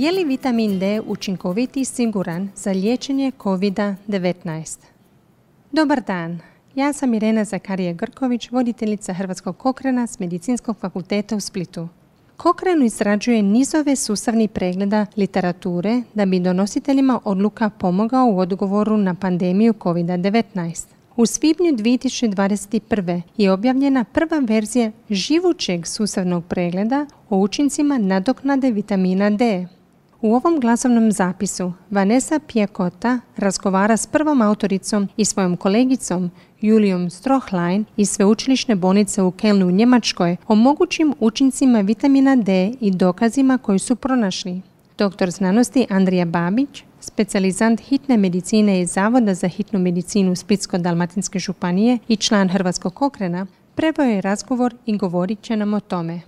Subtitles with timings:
[0.00, 4.78] Je li vitamin D učinkovit i siguran za liječenje COVID-19?
[5.72, 6.40] Dobar dan,
[6.74, 11.88] ja sam Irena Zakarije Grković, voditeljica Hrvatskog kokrena s Medicinskog fakulteta u Splitu.
[12.36, 19.72] Kokren izrađuje nizove sustavnih pregleda literature da bi donositeljima odluka pomogao u odgovoru na pandemiju
[19.72, 20.86] COVID-19.
[21.16, 23.22] U svibnju 2021.
[23.36, 29.66] je objavljena prva verzija živućeg sustavnog pregleda o učincima nadoknade vitamina D.
[30.22, 37.84] U ovom glasovnom zapisu Vanessa Pijekota razgovara s prvom autoricom i svojom kolegicom Julijom Strohlein
[37.96, 43.78] iz Sveučilišne bolnice u Kelnu u Njemačkoj o mogućim učincima vitamina D i dokazima koji
[43.78, 44.60] su pronašli.
[44.98, 52.16] Doktor znanosti Andrija Babić, specijalizant hitne medicine iz Zavoda za hitnu medicinu Splitsko-Dalmatinske županije i
[52.16, 56.20] član Hrvatskog okrena, prebao je razgovor i govorit će nam o tome.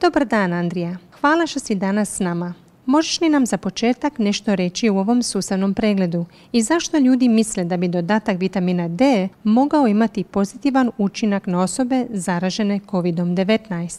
[0.00, 0.96] Dobar dan, Andrija.
[1.24, 2.54] Hvala što si danas s nama.
[2.86, 7.64] Možeš li nam za početak nešto reći u ovom sustavnom pregledu i zašto ljudi misle
[7.64, 13.98] da bi dodatak vitamina D mogao imati pozitivan učinak na osobe zaražene COVID-19?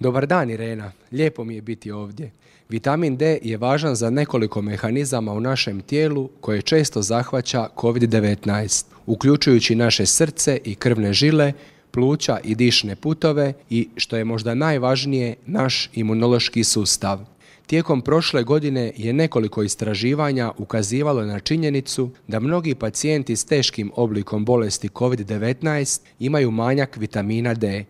[0.00, 2.30] Dobar dan Irena, lijepo mi je biti ovdje.
[2.68, 9.74] Vitamin D je važan za nekoliko mehanizama u našem tijelu koje često zahvaća COVID-19, uključujući
[9.74, 11.52] naše srce i krvne žile,
[11.90, 17.20] pluća i dišne putove i, što je možda najvažnije, naš imunološki sustav.
[17.66, 24.44] Tijekom prošle godine je nekoliko istraživanja ukazivalo na činjenicu da mnogi pacijenti s teškim oblikom
[24.44, 27.84] bolesti COVID-19 imaju manjak vitamina D.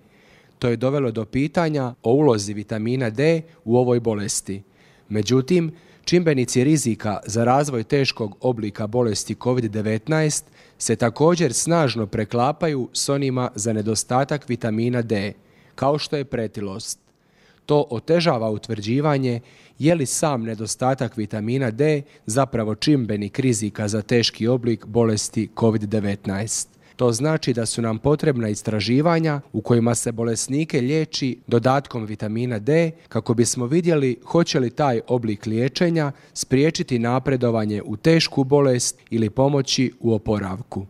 [0.59, 4.63] To je dovelo do pitanja o ulozi vitamina D u ovoj bolesti.
[5.09, 5.73] Međutim,
[6.09, 10.43] čimbenici rizika za razvoj teškog oblika bolesti COVID-19
[10.79, 15.33] se također snažno preklapaju s onima za nedostatak vitamina D,
[15.75, 16.99] kao što je pretilost.
[17.67, 19.41] To otežava utvrđivanje
[19.79, 26.78] je li sam nedostatak vitamina D zapravo čimbenik rizika za teški oblik bolesti COVID-19.
[26.99, 32.91] To znači da su nam potrebna istraživanja u kojima se bolesnike liječi dodatkom vitamina D
[33.09, 39.93] kako bismo vidjeli hoće li taj oblik liječenja spriječiti napredovanje u tešku bolest ili pomoći
[40.01, 40.87] u oporavku.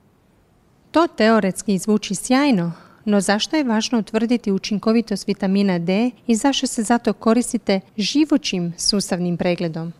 [0.91, 2.73] To teoretski zvuči sjajno,
[3.05, 9.37] no zašto je važno utvrditi učinkovitost vitamina D i zašto se zato koristite živućim sustavnim
[9.37, 9.93] pregledom?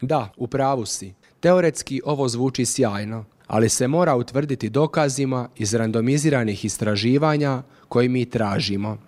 [0.00, 1.14] Da, u pravu si.
[1.40, 8.98] Teoretski ovo zvuči sjajno, ali se mora utvrditi dokazima iz randomiziranih istraživanja koje mi tražimo.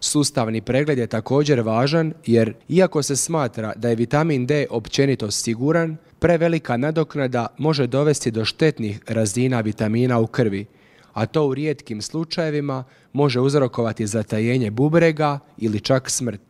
[0.00, 5.96] Sustavni pregled je također važan jer, iako se smatra da je vitamin D općenito siguran,
[6.18, 10.66] prevelika nadoknada može dovesti do štetnih razina vitamina u krvi,
[11.12, 16.40] a to u rijetkim slučajevima može uzrokovati zatajenje bubrega ili čak smrt.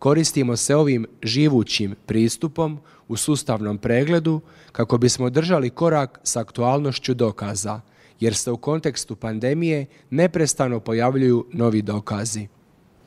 [0.00, 2.78] Koristimo se ovim živućim pristupom
[3.08, 4.40] u sustavnom pregledu
[4.72, 7.80] kako bismo držali korak s aktualnošću dokaza,
[8.20, 12.46] jer se u kontekstu pandemije neprestano pojavljuju novi dokazi.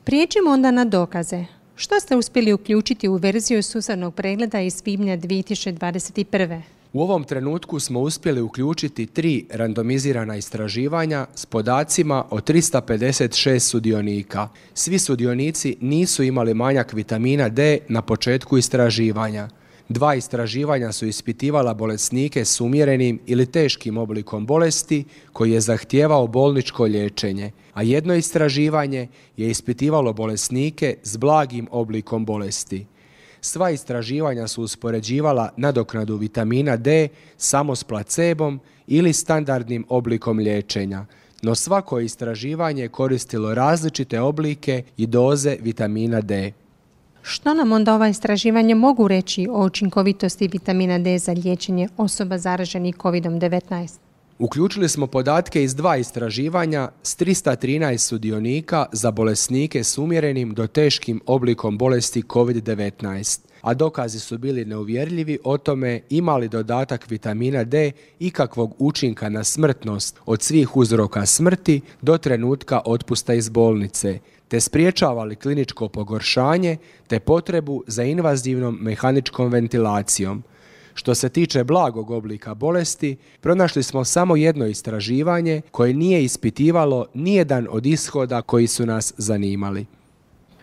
[0.03, 1.45] Prijeđimo onda na dokaze.
[1.75, 6.61] Što ste uspjeli uključiti u verziju sustavnog pregleda iz svibnja 2021.
[6.93, 14.49] U ovom trenutku smo uspjeli uključiti tri randomizirana istraživanja s podacima o 356 sudionika.
[14.73, 19.49] Svi sudionici nisu imali manjak vitamina D na početku istraživanja.
[19.89, 26.83] Dva istraživanja su ispitivala bolesnike s umjerenim ili teškim oblikom bolesti koji je zahtijevao bolničko
[26.83, 32.85] liječenje, a jedno istraživanje je ispitivalo bolesnike s blagim oblikom bolesti.
[33.45, 41.05] Sva istraživanja su uspoređivala nadoknadu vitamina D samo s placebom ili standardnim oblikom liječenja,
[41.41, 46.51] no svako istraživanje koristilo različite oblike i doze vitamina D.
[47.21, 52.95] Što nam onda ova istraživanja mogu reći o učinkovitosti vitamina D za liječenje osoba zaraženih
[52.95, 54.02] COVID-19?
[54.39, 61.21] Uključili smo podatke iz dva istraživanja s 313 sudionika za bolesnike s umjerenim do teškim
[61.25, 67.91] oblikom bolesti COVID-19, a dokazi su bili neuvjerljivi o tome ima li dodatak vitamina D
[68.19, 75.23] ikakvog učinka na smrtnost od svih uzroka smrti do trenutka otpusta iz bolnice, te spriječava
[75.23, 76.77] li kliničko pogoršanje
[77.07, 80.43] te potrebu za invazivnom mehaničkom ventilacijom–
[80.93, 87.67] što se tiče blagog oblika bolesti, pronašli smo samo jedno istraživanje koje nije ispitivalo nijedan
[87.69, 89.85] od ishoda koji su nas zanimali.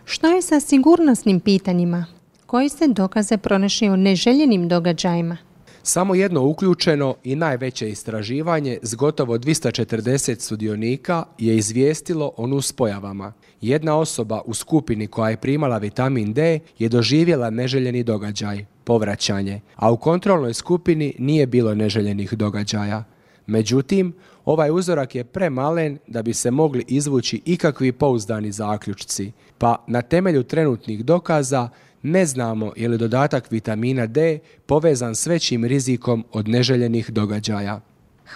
[0.05, 2.05] Što je sa sigurnosnim pitanjima?
[2.45, 5.37] Koji ste dokaze pronašli o neželjenim događajima?
[5.83, 13.33] Samo jedno uključeno i najveće istraživanje s gotovo 240 sudionika je izvijestilo o nuspojavama.
[13.61, 19.91] Jedna osoba u skupini koja je primala vitamin D je doživjela neželjeni događaj, povraćanje, a
[19.91, 23.03] u kontrolnoj skupini nije bilo neželjenih događaja.
[23.47, 24.13] Međutim,
[24.45, 30.43] ovaj uzorak je premalen da bi se mogli izvući ikakvi pouzdani zaključci, pa na temelju
[30.43, 31.69] trenutnih dokaza
[32.03, 37.81] ne znamo je li dodatak vitamina D povezan s većim rizikom od neželjenih događaja.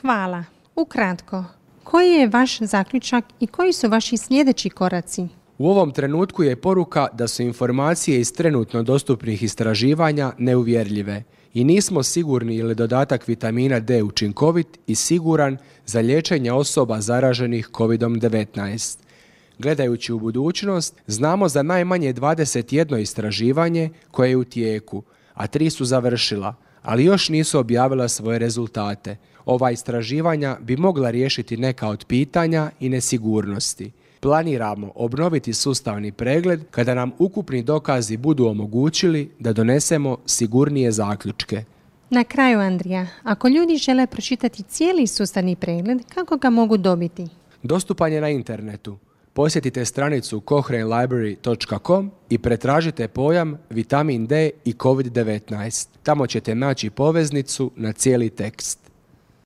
[0.01, 0.43] Hvala.
[0.75, 1.43] Ukratko,
[1.83, 5.27] koji je vaš zaključak i koji su vaši sljedeći koraci?
[5.57, 11.23] U ovom trenutku je poruka da su informacije iz trenutno dostupnih istraživanja neuvjerljive
[11.53, 17.69] i nismo sigurni je li dodatak vitamina D učinkovit i siguran za liječenje osoba zaraženih
[17.71, 18.97] COVID-19.
[19.59, 25.03] Gledajući u budućnost, znamo za najmanje 21 istraživanje koje je u tijeku,
[25.33, 29.17] a tri su završila, ali još nisu objavila svoje rezultate.
[29.45, 33.91] Ova istraživanja bi mogla riješiti neka od pitanja i nesigurnosti.
[34.25, 41.63] Planiramo obnoviti sustavni pregled kada nam ukupni dokazi budu omogućili da donesemo sigurnije zaključke.
[42.09, 47.27] Na kraju, Andrija, ako ljudi žele pročitati cijeli sustavni pregled, kako ga mogu dobiti?
[47.63, 48.97] Dostupan je na internetu.
[49.33, 55.87] Posjetite stranicu cochranelibrary.com i pretražite pojam vitamin D i COVID-19.
[56.03, 58.84] Tamo ćete naći poveznicu na cijeli tekst.